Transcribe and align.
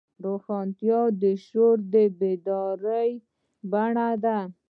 روښانتیا 0.25 1.01
د 1.21 1.23
شعور 1.45 1.77
د 1.93 1.95
بیدارۍ 2.19 3.11
بڼه 3.71 4.09
ده. 4.23 4.37